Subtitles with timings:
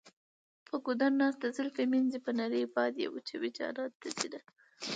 [0.67, 4.39] په ګودر ناسته زلفې مینځي په نري باد یې وچوي جانان ته ځینه.